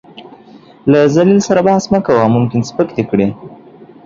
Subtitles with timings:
[0.91, 3.27] له ذليل سره بحث مه کوه، ممکن سپک دې کړي.